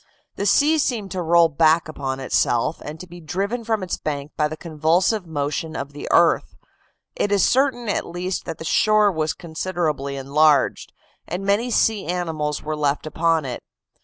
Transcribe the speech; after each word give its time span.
The 0.35 0.47
sea 0.47 0.79
seemed 0.79 1.11
to 1.11 1.21
roll 1.21 1.47
back 1.47 1.87
upon 1.87 2.19
itself, 2.19 2.81
and 2.83 2.99
to 2.99 3.05
be 3.05 3.21
driven 3.21 3.63
from 3.63 3.83
its 3.83 3.97
banks 3.97 4.33
by 4.35 4.47
the 4.47 4.57
convulsive 4.57 5.27
motion 5.27 5.75
of 5.75 5.93
the 5.93 6.07
earth; 6.09 6.55
it 7.15 7.31
is 7.31 7.47
certain 7.47 7.87
at 7.87 8.07
least 8.07 8.45
that 8.45 8.57
the 8.57 8.65
shore 8.65 9.11
was 9.11 9.35
considerably 9.35 10.15
enlarged, 10.17 10.91
and 11.27 11.45
many 11.45 11.69
sea 11.69 12.07
animals 12.07 12.63
were 12.63 12.75
left 12.75 13.05
upon 13.05 13.45
it. 13.45 13.61